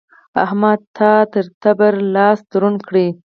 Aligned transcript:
احمده! 0.43 0.85
تا 0.97 1.11
تر 1.31 1.45
تبر؛ 1.61 1.93
لاستی 2.13 2.45
دروند 2.51 2.79
کړ. 2.87 2.93